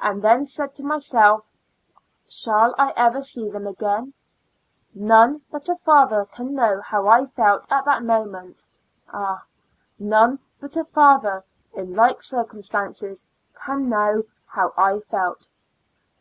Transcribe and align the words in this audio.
and 0.00 0.22
then 0.22 0.44
said 0.44 0.72
to 0.72 0.84
myself," 0.84 1.48
shall 2.28 2.76
I 2.78 2.92
ever 2.96 3.20
see 3.20 3.50
them 3.50 3.66
again?" 3.66 4.14
None 4.94 5.42
but 5.50 5.68
a 5.68 5.74
father 5.74 6.26
can 6.26 6.54
know 6.54 6.80
how 6.80 7.08
I 7.08 7.24
felt 7.26 7.66
at 7.72 7.84
that 7.84 8.04
mo 8.04 8.24
ment. 8.24 8.68
Ah, 9.12 9.42
none 9.98 10.38
but 10.60 10.76
a 10.76 10.84
father 10.84 11.42
in 11.72 11.92
like 11.92 12.22
cir 12.22 12.44
cumstances 12.44 13.24
can 13.52 13.88
know 13.88 14.22
how 14.46 14.72
I 14.78 15.00
felt 15.00 15.48